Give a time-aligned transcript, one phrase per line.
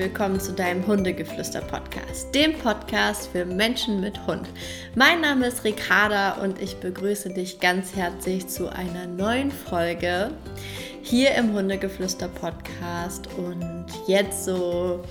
[0.00, 4.48] willkommen zu deinem Hundegeflüster-Podcast, dem Podcast für Menschen mit Hund.
[4.94, 10.30] Mein Name ist Ricarda und ich begrüße dich ganz herzlich zu einer neuen Folge
[11.02, 13.28] hier im Hundegeflüster-Podcast.
[13.36, 15.02] Und jetzt so,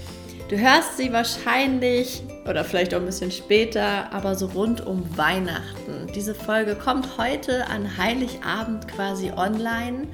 [0.49, 6.07] du hörst sie wahrscheinlich oder vielleicht auch ein bisschen später, aber so rund um Weihnachten.
[6.15, 10.07] Diese Folge kommt heute an Heiligabend quasi online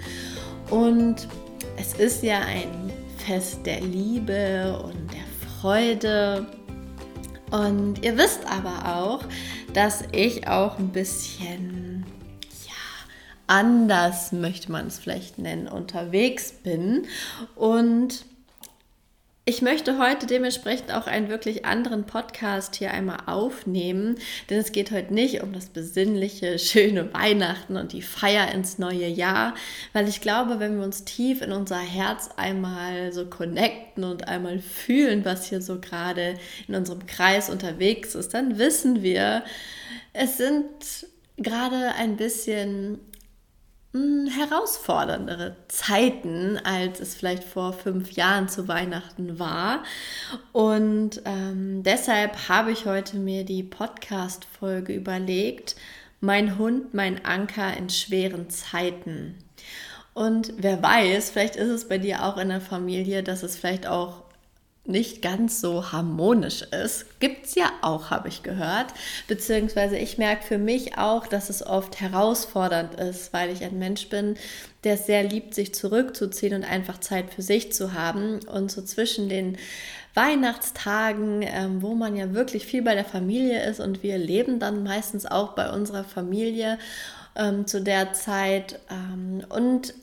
[0.69, 1.29] und
[1.77, 2.91] es ist ja ein
[3.25, 6.45] Fest der Liebe und der Freude.
[7.49, 9.23] Und ihr wisst aber auch,
[9.73, 12.05] dass ich auch ein bisschen
[12.67, 12.73] ja,
[13.47, 17.07] anders, möchte man es vielleicht nennen, unterwegs bin.
[17.55, 18.25] Und
[19.47, 24.17] ich möchte heute dementsprechend auch einen wirklich anderen Podcast hier einmal aufnehmen,
[24.49, 29.05] denn es geht heute nicht um das besinnliche, schöne Weihnachten und die Feier ins neue
[29.05, 29.53] Jahr,
[29.93, 34.57] weil ich glaube, wenn wir uns tief in unser Herz einmal so connecten und einmal
[34.57, 39.43] fühlen, was hier so gerade in unserem Kreis unterwegs ist, dann wissen wir,
[40.13, 40.65] es sind
[41.37, 42.99] gerade ein bisschen
[44.29, 49.83] herausforderndere Zeiten, als es vielleicht vor fünf Jahren zu Weihnachten war.
[50.51, 55.75] Und ähm, deshalb habe ich heute mir die Podcast-Folge überlegt,
[56.19, 59.35] mein Hund, mein Anker in schweren Zeiten.
[60.13, 63.87] Und wer weiß, vielleicht ist es bei dir auch in der Familie, dass es vielleicht
[63.87, 64.24] auch
[64.85, 67.19] nicht ganz so harmonisch ist.
[67.19, 68.87] Gibt es ja auch, habe ich gehört.
[69.27, 74.09] Beziehungsweise ich merke für mich auch, dass es oft herausfordernd ist, weil ich ein Mensch
[74.09, 74.35] bin,
[74.83, 78.39] der es sehr liebt, sich zurückzuziehen und einfach Zeit für sich zu haben.
[78.45, 79.57] Und so zwischen den
[80.13, 84.83] Weihnachtstagen, ähm, wo man ja wirklich viel bei der Familie ist und wir leben dann
[84.83, 86.79] meistens auch bei unserer Familie
[87.35, 88.79] ähm, zu der Zeit.
[88.89, 89.93] Ähm, und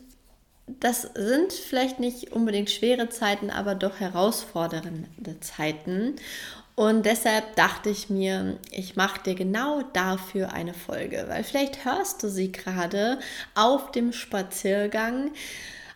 [0.79, 6.15] das sind vielleicht nicht unbedingt schwere Zeiten, aber doch herausfordernde Zeiten.
[6.75, 12.23] Und deshalb dachte ich mir, ich mache dir genau dafür eine Folge, weil vielleicht hörst
[12.23, 13.19] du sie gerade
[13.53, 15.31] auf dem Spaziergang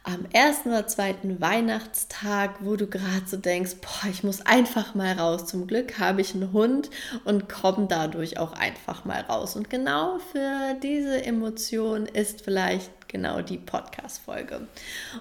[0.07, 5.13] am ersten oder zweiten Weihnachtstag, wo du gerade so denkst, boah, ich muss einfach mal
[5.13, 5.45] raus.
[5.45, 6.90] Zum Glück habe ich einen Hund
[7.25, 9.57] und komme dadurch auch einfach mal raus.
[9.57, 14.68] Und genau für diese Emotion ist vielleicht genau die Podcast-Folge.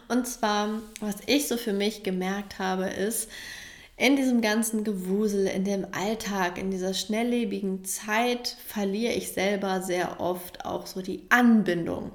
[0.07, 0.69] Und zwar,
[1.01, 3.29] was ich so für mich gemerkt habe, ist,
[3.97, 10.21] in diesem ganzen Gewusel, in dem Alltag, in dieser schnelllebigen Zeit verliere ich selber sehr
[10.21, 12.13] oft auch so die Anbindung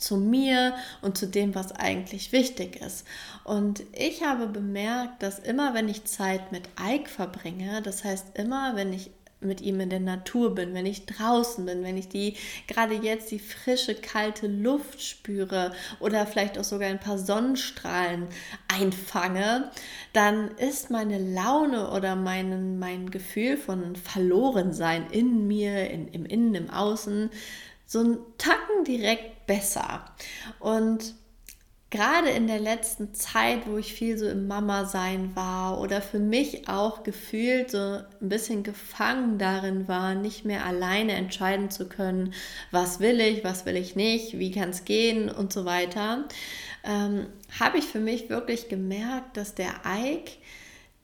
[0.00, 3.06] zu mir und zu dem, was eigentlich wichtig ist.
[3.44, 8.76] Und ich habe bemerkt, dass immer, wenn ich Zeit mit Ike verbringe, das heißt immer,
[8.76, 9.10] wenn ich
[9.40, 12.34] mit ihm in der Natur bin, wenn ich draußen bin, wenn ich die
[12.66, 18.26] gerade jetzt die frische, kalte Luft spüre oder vielleicht auch sogar ein paar Sonnenstrahlen
[18.66, 19.70] einfange,
[20.12, 26.54] dann ist meine Laune oder mein, mein Gefühl von Verlorensein in mir, in, im Innen,
[26.54, 27.30] im Außen,
[27.88, 30.04] so ein Tacken direkt besser.
[30.60, 31.14] Und
[31.88, 36.68] gerade in der letzten Zeit, wo ich viel so im Mama-Sein war oder für mich
[36.68, 42.34] auch gefühlt so ein bisschen gefangen darin war, nicht mehr alleine entscheiden zu können,
[42.70, 46.28] was will ich, was will ich nicht, wie kann es gehen und so weiter,
[46.84, 47.26] ähm,
[47.58, 50.32] habe ich für mich wirklich gemerkt, dass der Ike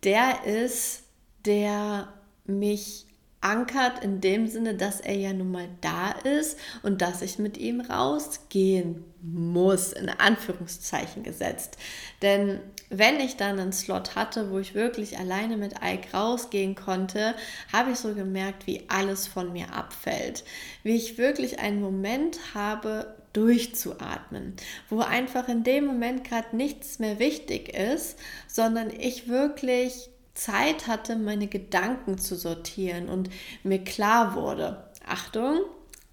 [0.04, 1.04] der ist,
[1.46, 2.12] der
[2.44, 3.06] mich
[3.44, 7.58] ankert in dem Sinne, dass er ja nun mal da ist und dass ich mit
[7.58, 11.76] ihm rausgehen muss, in Anführungszeichen gesetzt.
[12.22, 12.60] Denn
[12.90, 17.34] wenn ich dann einen Slot hatte, wo ich wirklich alleine mit Ike rausgehen konnte,
[17.72, 20.44] habe ich so gemerkt, wie alles von mir abfällt.
[20.82, 24.54] Wie ich wirklich einen Moment habe, durchzuatmen,
[24.88, 28.16] wo einfach in dem Moment gerade nichts mehr wichtig ist,
[28.46, 33.30] sondern ich wirklich Zeit hatte, meine Gedanken zu sortieren und
[33.62, 35.60] mir klar wurde, Achtung,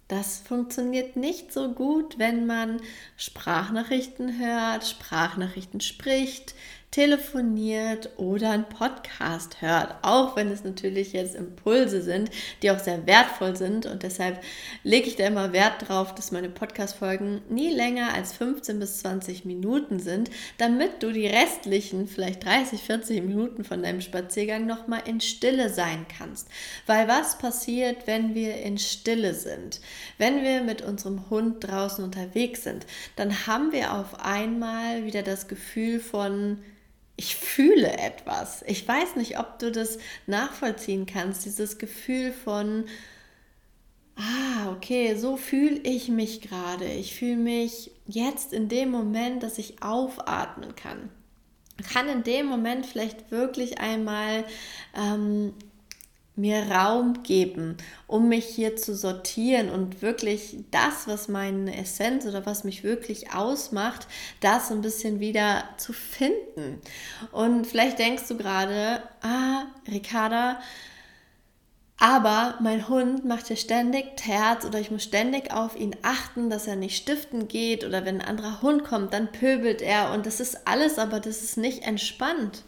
[0.08, 2.80] das funktioniert nicht so gut, wenn man
[3.16, 6.54] Sprachnachrichten hört, Sprachnachrichten spricht,
[6.92, 12.30] telefoniert oder einen Podcast hört, auch wenn es natürlich jetzt Impulse sind,
[12.60, 14.42] die auch sehr wertvoll sind und deshalb
[14.84, 19.46] lege ich da immer Wert drauf, dass meine Podcast-Folgen nie länger als 15 bis 20
[19.46, 25.22] Minuten sind, damit du die restlichen vielleicht 30, 40 Minuten von deinem Spaziergang nochmal in
[25.22, 26.48] Stille sein kannst.
[26.86, 29.80] Weil was passiert, wenn wir in Stille sind?
[30.18, 32.84] Wenn wir mit unserem Hund draußen unterwegs sind,
[33.16, 36.58] dann haben wir auf einmal wieder das Gefühl von
[37.22, 38.62] ich fühle etwas.
[38.66, 42.84] Ich weiß nicht, ob du das nachvollziehen kannst, dieses Gefühl von,
[44.16, 46.84] ah, okay, so fühle ich mich gerade.
[46.84, 51.10] Ich fühle mich jetzt in dem Moment, dass ich aufatmen kann.
[51.92, 54.44] kann in dem Moment vielleicht wirklich einmal
[54.96, 55.54] ähm,
[56.34, 57.76] mir Raum geben,
[58.06, 63.34] um mich hier zu sortieren und wirklich das, was meine Essenz oder was mich wirklich
[63.34, 64.06] ausmacht,
[64.40, 66.80] das ein bisschen wieder zu finden.
[67.32, 70.60] Und vielleicht denkst du gerade, ah, Ricarda,
[71.98, 76.66] aber mein Hund macht ja ständig Terz oder ich muss ständig auf ihn achten, dass
[76.66, 80.40] er nicht stiften geht oder wenn ein anderer Hund kommt, dann pöbelt er und das
[80.40, 82.64] ist alles, aber das ist nicht entspannt.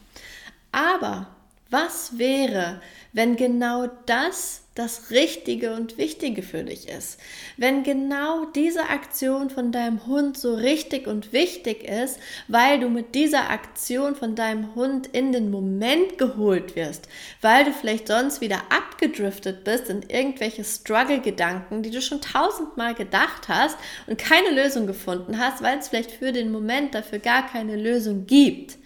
[0.71, 1.34] Aber
[1.75, 2.81] was wäre,
[3.13, 7.19] wenn genau das das Richtige und Wichtige für dich ist.
[7.57, 13.17] Wenn genau diese Aktion von deinem Hund so richtig und wichtig ist, weil du mit
[13.17, 17.09] dieser Aktion von deinem Hund in den Moment geholt wirst,
[17.41, 23.49] weil du vielleicht sonst wieder abgedriftet bist in irgendwelche Struggle-Gedanken, die du schon tausendmal gedacht
[23.49, 23.77] hast
[24.07, 28.27] und keine Lösung gefunden hast, weil es vielleicht für den Moment dafür gar keine Lösung
[28.27, 28.77] gibt.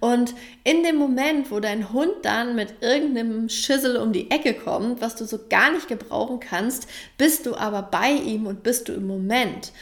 [0.00, 0.34] Und
[0.64, 5.16] in dem Moment, wo dein Hund dann mit irgendeinem Schissel um die Ecke kommt, was
[5.16, 6.88] du so gar nicht gebrauchen kannst,
[7.18, 9.72] bist du aber bei ihm und bist du im Moment.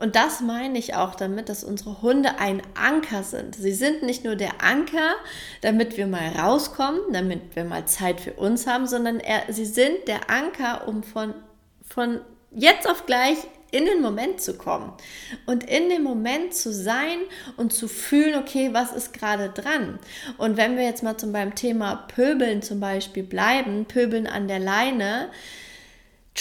[0.00, 3.54] Und das meine ich auch damit, dass unsere Hunde ein Anker sind.
[3.54, 5.14] Sie sind nicht nur der Anker,
[5.60, 10.08] damit wir mal rauskommen, damit wir mal Zeit für uns haben, sondern er, sie sind
[10.08, 11.34] der Anker, um von,
[11.86, 13.36] von jetzt auf gleich
[13.70, 14.92] in den Moment zu kommen
[15.46, 17.18] und in dem Moment zu sein
[17.56, 19.98] und zu fühlen, okay, was ist gerade dran?
[20.38, 24.58] Und wenn wir jetzt mal zum beim Thema Pöbeln zum Beispiel bleiben, Pöbeln an der
[24.58, 25.30] Leine,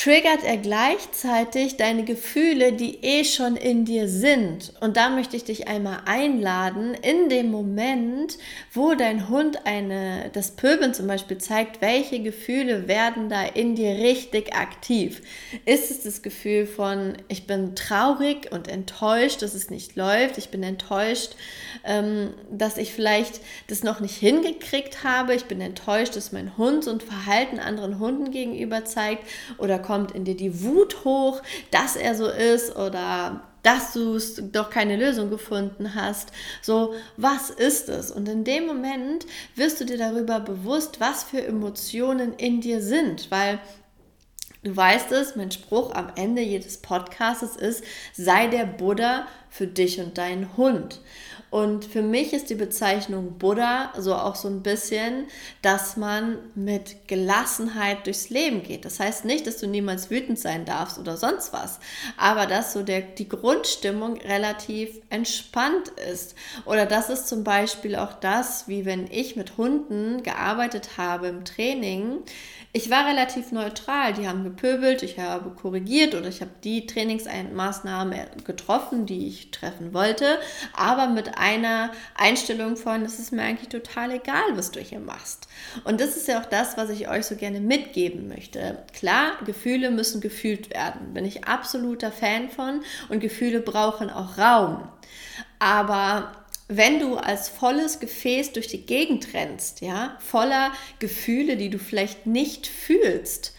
[0.04, 4.72] triggert er gleichzeitig deine Gefühle, die eh schon in dir sind.
[4.80, 8.38] Und da möchte ich dich einmal einladen, in dem Moment,
[8.72, 13.96] wo dein Hund eine, das Pöbeln zum Beispiel zeigt, welche Gefühle werden da in dir
[13.96, 15.22] richtig aktiv?
[15.66, 20.48] Ist es das Gefühl von, ich bin traurig und enttäuscht, dass es nicht läuft, ich
[20.48, 21.36] bin enttäuscht,
[21.84, 26.86] ähm, dass ich vielleicht das noch nicht hingekriegt habe, ich bin enttäuscht, dass mein Hund
[26.86, 29.24] so ein Verhalten anderen Hunden gegenüber zeigt
[29.58, 31.42] oder kommt in dir die Wut hoch,
[31.72, 34.20] dass er so ist oder dass du
[34.52, 36.30] doch keine Lösung gefunden hast.
[36.62, 38.12] So, was ist es?
[38.12, 39.26] Und in dem Moment
[39.56, 43.58] wirst du dir darüber bewusst, was für Emotionen in dir sind, weil
[44.62, 47.82] Du weißt es, mein Spruch am Ende jedes Podcasts ist,
[48.12, 51.00] sei der Buddha für dich und deinen Hund.
[51.50, 55.26] Und für mich ist die Bezeichnung Buddha so auch so ein bisschen,
[55.62, 58.86] dass man mit Gelassenheit durchs Leben geht.
[58.86, 61.80] Das heißt nicht, dass du niemals wütend sein darfst oder sonst was,
[62.18, 66.36] aber dass so der, die Grundstimmung relativ entspannt ist.
[66.66, 71.46] Oder das ist zum Beispiel auch das, wie wenn ich mit Hunden gearbeitet habe im
[71.46, 72.20] Training,
[72.72, 74.14] ich war relativ neutral.
[74.14, 79.94] Die haben gepöbelt, ich habe korrigiert oder ich habe die Trainingsmaßnahmen getroffen, die ich treffen
[79.94, 80.38] wollte,
[80.76, 85.48] aber mit einer Einstellung von, es ist mir eigentlich total egal, was du hier machst.
[85.84, 88.84] Und das ist ja auch das, was ich euch so gerne mitgeben möchte.
[88.94, 91.14] Klar, Gefühle müssen gefühlt werden.
[91.14, 94.88] Bin ich absoluter Fan von und Gefühle brauchen auch Raum.
[95.58, 96.32] Aber
[96.70, 102.26] wenn du als volles Gefäß durch die Gegend rennst, ja, voller Gefühle, die du vielleicht
[102.26, 103.54] nicht fühlst,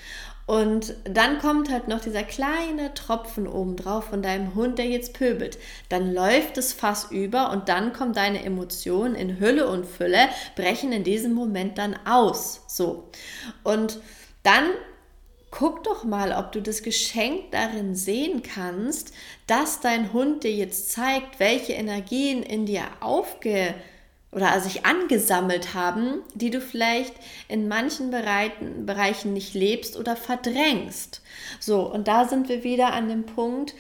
[0.50, 5.12] und dann kommt halt noch dieser kleine Tropfen oben drauf von deinem Hund, der jetzt
[5.12, 5.58] pöbelt.
[5.90, 10.90] Dann läuft es fast über und dann kommen deine Emotionen in Hülle und Fülle, brechen
[10.90, 12.64] in diesem Moment dann aus.
[12.66, 13.10] So.
[13.62, 14.00] Und
[14.42, 14.64] dann
[15.50, 19.12] guck doch mal, ob du das Geschenk darin sehen kannst,
[19.46, 23.74] dass dein Hund dir jetzt zeigt, welche Energien in dir aufge
[24.32, 27.14] oder sich angesammelt haben, die du vielleicht
[27.48, 31.20] in manchen Bereichen, Bereichen nicht lebst oder verdrängst.
[31.58, 33.74] So, und da sind wir wieder an dem Punkt,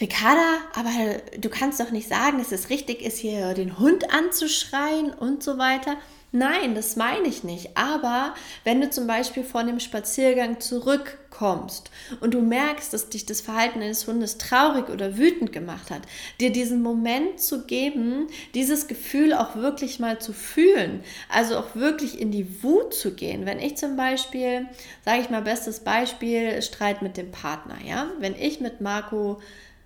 [0.00, 0.90] Ricarda, aber
[1.38, 5.58] du kannst doch nicht sagen, dass es richtig ist, hier den Hund anzuschreien und so
[5.58, 5.96] weiter.
[6.32, 7.76] Nein, das meine ich nicht.
[7.76, 13.40] Aber wenn du zum Beispiel von dem Spaziergang zurückkommst und du merkst, dass dich das
[13.40, 16.02] Verhalten eines Hundes traurig oder wütend gemacht hat,
[16.38, 22.20] dir diesen Moment zu geben, dieses Gefühl auch wirklich mal zu fühlen, also auch wirklich
[22.20, 23.44] in die Wut zu gehen.
[23.44, 24.68] Wenn ich zum Beispiel,
[25.04, 29.40] sage ich mal, bestes Beispiel, Streit mit dem Partner, ja, wenn ich mit Marco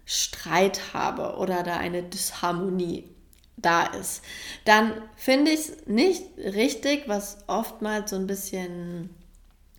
[0.05, 3.14] Streit habe oder da eine Disharmonie
[3.65, 4.23] da ist,
[4.65, 9.11] dann finde ich es nicht richtig, was oftmals so ein bisschen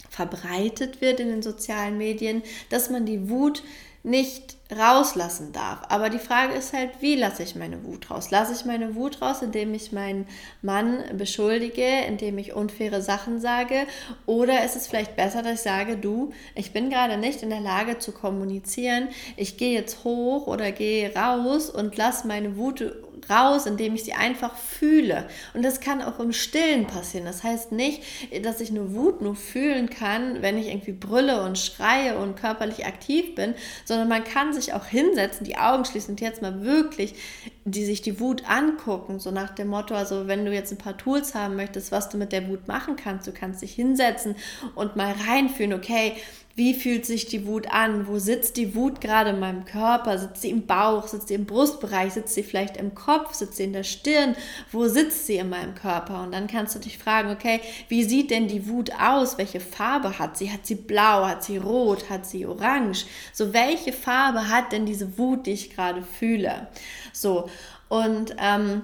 [0.10, 3.64] verbreitet wird in den sozialen Medien, dass man die Wut
[4.06, 5.80] nicht rauslassen darf.
[5.90, 8.30] Aber die Frage ist halt, wie lasse ich meine Wut raus?
[8.30, 10.28] Lasse ich meine Wut raus, indem ich meinen
[10.62, 13.88] Mann beschuldige, indem ich unfaire Sachen sage?
[14.28, 17.62] Oder ist es vielleicht besser, dass ich sage, du, ich bin gerade nicht in der
[17.62, 22.84] Lage zu kommunizieren, ich gehe jetzt hoch oder gehe raus und lasse meine Wut
[23.30, 25.28] raus, indem ich sie einfach fühle.
[25.54, 27.26] Und das kann auch im Stillen passieren.
[27.26, 28.04] Das heißt nicht,
[28.44, 32.86] dass ich nur Wut nur fühlen kann, wenn ich irgendwie brülle und schreie und körperlich
[32.86, 33.56] aktiv bin,
[33.86, 37.16] sondern man kann sich auch hinsetzen, die Augen schließen und jetzt mal wirklich
[37.68, 40.98] die sich die Wut angucken, so nach dem Motto, also wenn du jetzt ein paar
[40.98, 44.36] Tools haben möchtest, was du mit der Wut machen kannst, du kannst dich hinsetzen
[44.76, 46.14] und mal reinfühlen, okay,
[46.58, 48.08] wie fühlt sich die Wut an?
[48.08, 50.18] Wo sitzt die Wut gerade in meinem Körper?
[50.18, 51.06] Sitzt sie im Bauch?
[51.06, 52.14] Sitzt sie im Brustbereich?
[52.14, 53.34] Sitzt sie vielleicht im Kopf?
[53.34, 54.38] Sitzt sie in der Stirn?
[54.72, 56.24] Wo sitzt sie in meinem Körper?
[56.24, 59.38] Und dann kannst du dich fragen, okay, wie sieht denn die Wut aus?
[59.38, 60.50] Welche Farbe hat sie?
[60.50, 61.28] Hat sie blau?
[61.28, 62.10] Hat sie rot?
[62.10, 63.06] Hat sie orange?
[63.34, 66.70] So, welche Farbe hat denn diese Wut, die ich gerade fühle?
[67.16, 67.50] So,
[67.88, 68.82] und ähm,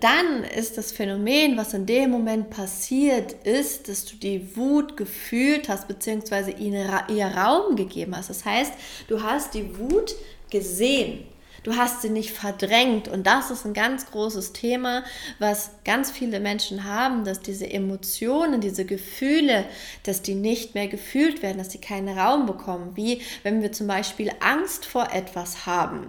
[0.00, 5.68] dann ist das Phänomen, was in dem Moment passiert ist, dass du die Wut gefühlt
[5.68, 8.30] hast, beziehungsweise ihr Raum gegeben hast.
[8.30, 8.72] Das heißt,
[9.06, 10.16] du hast die Wut
[10.50, 11.24] gesehen.
[11.62, 13.06] Du hast sie nicht verdrängt.
[13.08, 15.04] Und das ist ein ganz großes Thema,
[15.38, 19.64] was ganz viele Menschen haben, dass diese Emotionen, diese Gefühle,
[20.04, 22.96] dass die nicht mehr gefühlt werden, dass sie keinen Raum bekommen.
[22.96, 26.08] Wie wenn wir zum Beispiel Angst vor etwas haben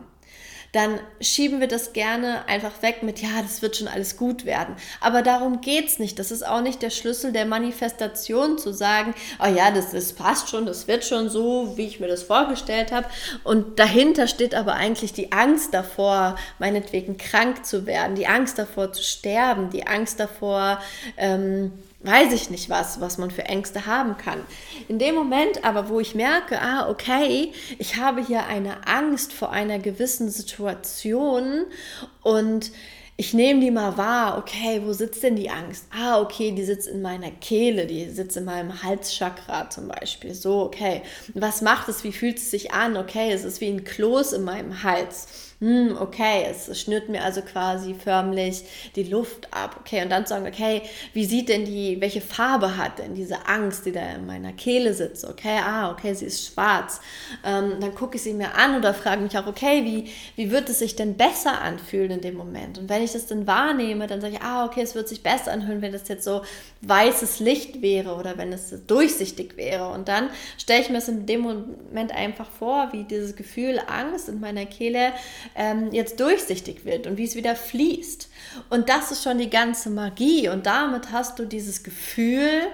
[0.71, 4.75] dann schieben wir das gerne einfach weg mit, ja, das wird schon alles gut werden.
[5.01, 6.19] Aber darum geht es nicht.
[6.19, 10.49] Das ist auch nicht der Schlüssel der Manifestation zu sagen, oh ja, das, das passt
[10.49, 13.07] schon, das wird schon so, wie ich mir das vorgestellt habe.
[13.43, 18.93] Und dahinter steht aber eigentlich die Angst davor, meinetwegen krank zu werden, die Angst davor
[18.93, 20.79] zu sterben, die Angst davor,
[21.17, 21.71] ähm,
[22.01, 24.41] weiß ich nicht was, was man für Ängste haben kann.
[24.87, 29.51] In dem Moment aber, wo ich merke, ah, okay, ich habe hier eine Angst vor
[29.51, 31.65] einer gewissen Situation
[32.23, 32.71] und
[33.17, 35.87] ich nehme die mal wahr, okay, wo sitzt denn die Angst?
[35.91, 40.33] Ah, okay, die sitzt in meiner Kehle, die sitzt in meinem Halschakra zum Beispiel.
[40.33, 41.01] So, okay.
[41.33, 42.05] Was macht es?
[42.05, 42.95] Wie fühlt es sich an?
[42.95, 45.27] Okay, es ist wie ein Kloß in meinem Hals
[45.61, 48.63] hm, okay, es schnürt mir also quasi förmlich
[48.95, 49.75] die Luft ab.
[49.81, 53.85] Okay, und dann sagen, okay, wie sieht denn die, welche Farbe hat denn diese Angst,
[53.85, 55.25] die da in meiner Kehle sitzt?
[55.25, 57.01] Okay, ah, okay, sie ist schwarz.
[57.43, 60.69] Ähm, dann gucke ich sie mir an oder frage mich auch, okay, wie, wie wird
[60.69, 62.77] es sich denn besser anfühlen in dem Moment?
[62.77, 65.51] Und wenn ich das dann wahrnehme, dann sage ich, ah, okay, es wird sich besser
[65.51, 66.41] anfühlen, wenn das jetzt so
[66.83, 69.89] weißes Licht wäre oder wenn es durchsichtig wäre.
[69.89, 74.29] Und dann stelle ich mir es in dem Moment einfach vor, wie dieses Gefühl Angst
[74.29, 75.11] in meiner Kehle
[75.55, 78.29] ähm, jetzt durchsichtig wird und wie es wieder fließt.
[78.69, 80.49] Und das ist schon die ganze Magie.
[80.49, 82.67] Und damit hast du dieses Gefühl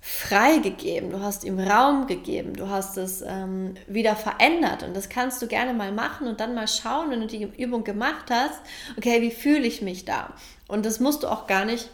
[0.00, 4.82] freigegeben, du hast ihm Raum gegeben, du hast es ähm, wieder verändert.
[4.82, 7.84] Und das kannst du gerne mal machen und dann mal schauen, wenn du die Übung
[7.84, 8.60] gemacht hast,
[8.96, 10.32] okay, wie fühle ich mich da?
[10.66, 11.90] Und das musst du auch gar nicht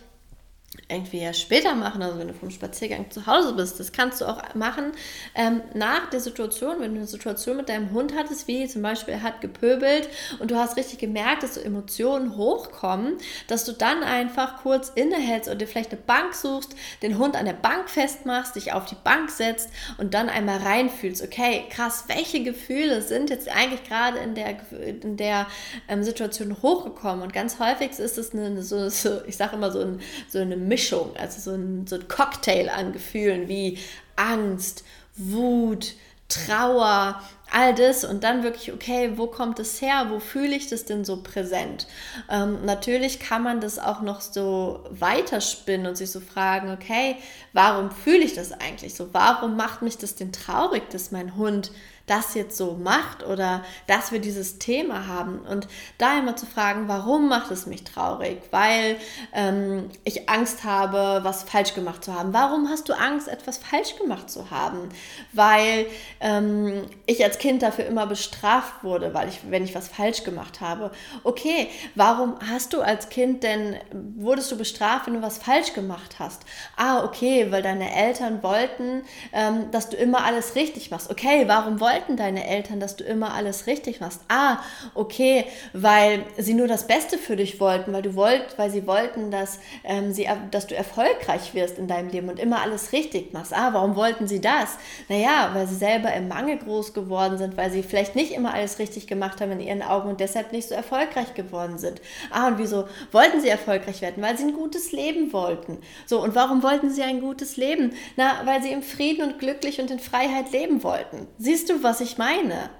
[0.88, 4.26] irgendwie ja später machen, also wenn du vom Spaziergang zu Hause bist, das kannst du
[4.26, 4.92] auch machen
[5.34, 9.14] ähm, nach der Situation, wenn du eine Situation mit deinem Hund hattest, wie zum Beispiel
[9.14, 10.08] er hat gepöbelt
[10.40, 15.48] und du hast richtig gemerkt, dass so Emotionen hochkommen, dass du dann einfach kurz innehältst
[15.48, 18.96] oder dir vielleicht eine Bank suchst, den Hund an der Bank festmachst, dich auf die
[19.02, 24.34] Bank setzt und dann einmal reinfühlst, okay, krass, welche Gefühle sind jetzt eigentlich gerade in
[24.34, 25.46] der, in der
[25.88, 27.22] ähm, Situation hochgekommen?
[27.22, 30.56] Und ganz häufig ist es eine, so, so ich sage immer so, ein, so eine
[30.74, 33.78] Mischung, also so ein, so ein Cocktail an Gefühlen wie
[34.16, 34.82] Angst,
[35.14, 35.94] Wut,
[36.28, 40.06] Trauer, all das und dann wirklich, okay, wo kommt es her?
[40.08, 41.86] Wo fühle ich das denn so präsent?
[42.28, 47.16] Ähm, natürlich kann man das auch noch so weiterspinnen und sich so fragen, okay,
[47.52, 49.10] warum fühle ich das eigentlich so?
[49.12, 51.70] Warum macht mich das denn traurig, dass mein Hund
[52.06, 55.38] das jetzt so macht oder dass wir dieses Thema haben.
[55.38, 58.42] Und da immer zu fragen, warum macht es mich traurig?
[58.50, 58.96] Weil
[59.32, 62.34] ähm, ich Angst habe, was falsch gemacht zu haben.
[62.34, 64.90] Warum hast du Angst, etwas falsch gemacht zu haben?
[65.32, 65.86] Weil
[66.20, 70.60] ähm, ich als Kind dafür immer bestraft wurde, weil ich, wenn ich was falsch gemacht
[70.60, 70.90] habe.
[71.22, 73.78] Okay, warum hast du als Kind denn,
[74.16, 76.42] wurdest du bestraft, wenn du was falsch gemacht hast?
[76.76, 81.10] Ah, okay, weil deine Eltern wollten, ähm, dass du immer alles richtig machst.
[81.10, 84.20] Okay, warum wollten wollten deine Eltern, dass du immer alles richtig machst?
[84.28, 84.58] Ah,
[84.94, 89.30] okay, weil sie nur das Beste für dich wollten, weil du wollt, weil sie wollten,
[89.30, 93.54] dass, ähm, sie, dass du erfolgreich wirst in deinem Leben und immer alles richtig machst.
[93.54, 94.76] Ah, warum wollten sie das?
[95.08, 98.78] Naja, weil sie selber im Mangel groß geworden sind, weil sie vielleicht nicht immer alles
[98.78, 102.00] richtig gemacht haben in ihren Augen und deshalb nicht so erfolgreich geworden sind.
[102.30, 104.22] Ah, und wieso wollten sie erfolgreich werden?
[104.22, 105.78] Weil sie ein gutes Leben wollten.
[106.06, 107.92] So, und warum wollten sie ein gutes Leben?
[108.16, 111.28] Na, weil sie im Frieden und glücklich und in Freiheit leben wollten.
[111.38, 112.70] Siehst du, was ich meine?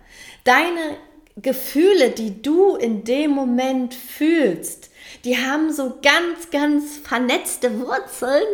[0.42, 0.96] Deine
[1.36, 4.90] Gefühle, die du in dem Moment fühlst,
[5.24, 8.44] die haben so ganz, ganz vernetzte Wurzeln,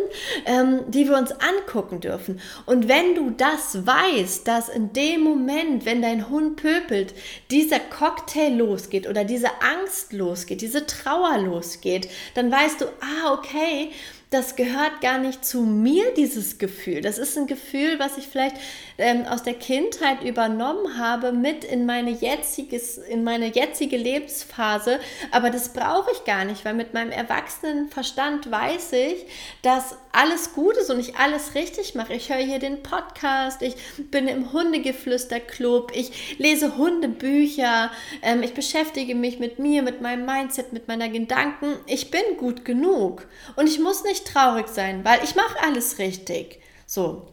[0.45, 2.39] ähm, die wir uns angucken dürfen.
[2.65, 7.13] Und wenn du das weißt, dass in dem Moment, wenn dein Hund pöpelt,
[7.49, 13.91] dieser Cocktail losgeht oder diese Angst losgeht, diese Trauer losgeht, dann weißt du, ah, okay,
[14.31, 17.01] das gehört gar nicht zu mir, dieses Gefühl.
[17.01, 18.55] Das ist ein Gefühl, was ich vielleicht
[19.01, 24.99] ähm, aus der Kindheit übernommen habe, mit in meine, jetziges, in meine jetzige Lebensphase.
[25.31, 29.25] Aber das brauche ich gar nicht, weil mit meinem erwachsenen Verstand weiß ich,
[29.61, 32.13] dass alles gut ist und ich alles richtig mache.
[32.13, 33.75] Ich höre hier den Podcast, ich
[34.09, 37.91] bin im Hundegeflüster-Club, ich lese Hundebücher,
[38.21, 41.77] ähm, ich beschäftige mich mit mir, mit meinem Mindset, mit meiner Gedanken.
[41.87, 46.59] Ich bin gut genug und ich muss nicht traurig sein, weil ich mache alles richtig.
[46.85, 47.30] So.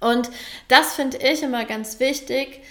[0.00, 0.30] Und
[0.68, 2.62] das finde ich immer ganz wichtig,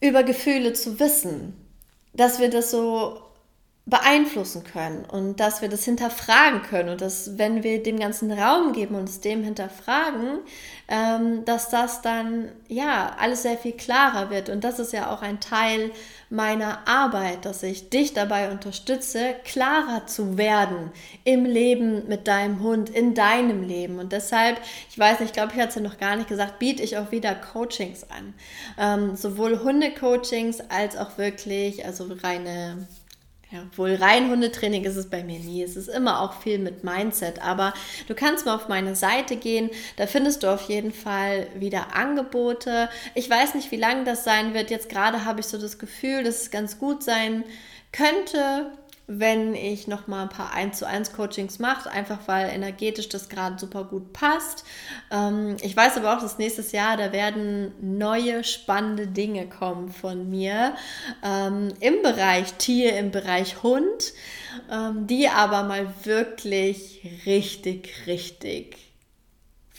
[0.00, 1.54] über Gefühle zu wissen,
[2.12, 3.23] dass wir das so
[3.86, 8.72] beeinflussen können und dass wir das hinterfragen können und dass, wenn wir dem ganzen Raum
[8.72, 10.38] geben und es dem hinterfragen,
[10.88, 14.48] ähm, dass das dann ja alles sehr viel klarer wird.
[14.48, 15.90] Und das ist ja auch ein Teil
[16.30, 20.90] meiner Arbeit, dass ich dich dabei unterstütze, klarer zu werden
[21.24, 23.98] im Leben mit deinem Hund, in deinem Leben.
[23.98, 26.58] Und deshalb, ich weiß nicht, ich glaube, ich hatte es ja noch gar nicht gesagt,
[26.58, 28.32] biete ich auch wieder Coachings an.
[28.78, 32.88] Ähm, sowohl Hundecoachings als auch wirklich, also reine
[33.54, 35.62] ja, wohl rein Hundetraining ist es bei mir nie.
[35.62, 37.40] Es ist immer auch viel mit Mindset.
[37.40, 37.72] Aber
[38.08, 39.70] du kannst mal auf meine Seite gehen.
[39.96, 42.88] Da findest du auf jeden Fall wieder Angebote.
[43.14, 44.70] Ich weiß nicht, wie lange das sein wird.
[44.70, 47.44] Jetzt gerade habe ich so das Gefühl, dass es ganz gut sein
[47.92, 48.72] könnte
[49.06, 53.28] wenn ich noch mal ein paar 1 zu 1 Coachings mache, einfach weil energetisch das
[53.28, 54.64] gerade super gut passt.
[55.10, 60.30] Ähm, ich weiß aber auch, dass nächstes Jahr, da werden neue spannende Dinge kommen von
[60.30, 60.74] mir
[61.22, 64.14] ähm, im Bereich Tier, im Bereich Hund,
[64.70, 68.78] ähm, die aber mal wirklich richtig, richtig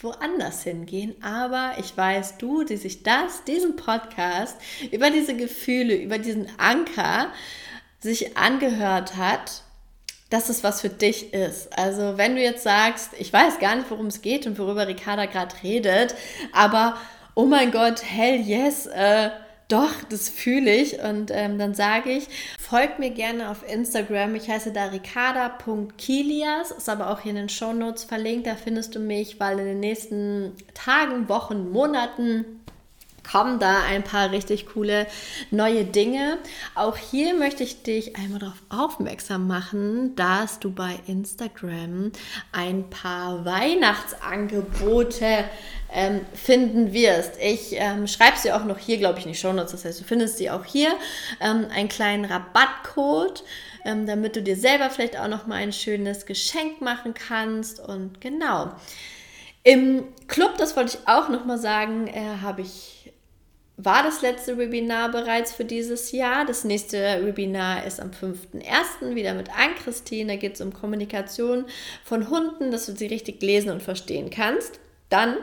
[0.01, 1.15] woanders hingehen.
[1.23, 4.57] Aber ich weiß, du, die sich das, diesen Podcast
[4.91, 7.31] über diese Gefühle, über diesen Anker,
[8.05, 9.63] sich angehört hat,
[10.29, 11.77] dass es was für dich ist.
[11.77, 15.25] Also wenn du jetzt sagst, ich weiß gar nicht, worum es geht und worüber Ricarda
[15.25, 16.15] gerade redet,
[16.53, 16.97] aber
[17.35, 19.29] oh mein Gott, hell yes, äh,
[19.67, 20.99] doch, das fühle ich.
[21.01, 22.27] Und ähm, dann sage ich,
[22.59, 24.35] folgt mir gerne auf Instagram.
[24.35, 28.45] Ich heiße da ricarda.kilias, ist aber auch hier in den Show Notes verlinkt.
[28.45, 32.61] Da findest du mich, weil in den nächsten Tagen, Wochen, Monaten
[33.31, 35.07] kommen da ein paar richtig coole
[35.51, 36.37] neue Dinge.
[36.75, 42.11] Auch hier möchte ich dich einmal darauf aufmerksam machen, dass du bei Instagram
[42.51, 45.45] ein paar Weihnachtsangebote
[45.93, 47.33] ähm, finden wirst.
[47.41, 49.71] Ich ähm, schreibe sie auch noch hier, glaube ich, die Shownotes.
[49.71, 50.89] Das heißt, du findest sie auch hier.
[51.39, 53.43] Ähm, einen kleinen Rabattcode
[53.85, 57.79] ähm, damit du dir selber vielleicht auch noch mal ein schönes Geschenk machen kannst.
[57.79, 58.71] Und genau.
[59.63, 62.94] Im Club, das wollte ich auch noch mal sagen, äh, habe ich
[63.77, 66.45] war das letzte Webinar bereits für dieses Jahr.
[66.45, 69.15] Das nächste Webinar ist am 5.1.
[69.15, 70.33] wieder mit Ann-Christine.
[70.33, 71.65] Da geht es um Kommunikation
[72.03, 74.79] von Hunden, dass du sie richtig lesen und verstehen kannst.
[75.09, 75.35] Dann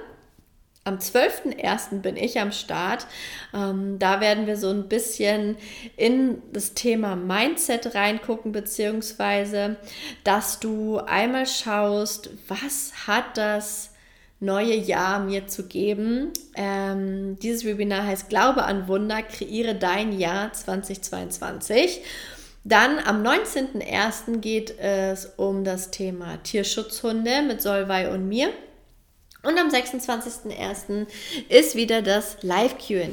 [0.85, 2.01] am 12.01.
[2.01, 3.07] bin ich am Start.
[3.55, 5.57] Ähm, da werden wir so ein bisschen
[5.97, 9.77] in das Thema Mindset reingucken, beziehungsweise,
[10.25, 13.92] dass du einmal schaust, was hat das
[14.43, 16.33] neue Jahr mir zu geben.
[16.57, 22.03] Ähm, dieses Webinar heißt Glaube an Wunder, kreiere dein Jahr 2022.
[22.65, 24.39] Dann am 19.01.
[24.39, 28.51] geht es um das Thema Tierschutzhunde mit Solvay und mir.
[29.43, 31.07] Und am 26.01.
[31.49, 33.09] ist wieder das Live QA.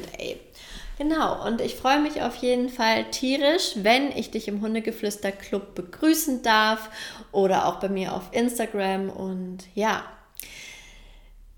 [0.98, 5.74] Genau, und ich freue mich auf jeden Fall tierisch, wenn ich dich im Hundegeflüster Club
[5.74, 6.90] begrüßen darf
[7.32, 9.08] oder auch bei mir auf Instagram.
[9.08, 10.04] Und ja,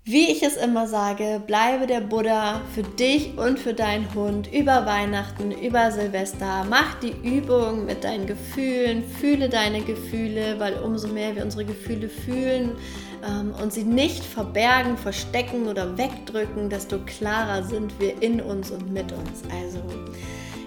[0.05, 4.85] wie ich es immer sage, bleibe der Buddha für dich und für deinen Hund über
[4.85, 6.65] Weihnachten, über Silvester.
[6.69, 12.09] Mach die Übung mit deinen Gefühlen, fühle deine Gefühle, weil umso mehr wir unsere Gefühle
[12.09, 12.73] fühlen
[13.25, 18.91] ähm, und sie nicht verbergen, verstecken oder wegdrücken, desto klarer sind wir in uns und
[18.91, 19.43] mit uns.
[19.61, 19.79] Also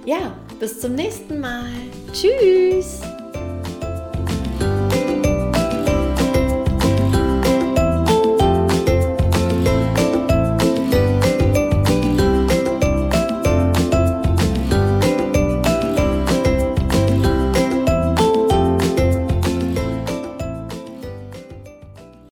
[0.07, 1.69] ja, bis zum nächsten Mal.
[2.11, 3.03] Tschüss!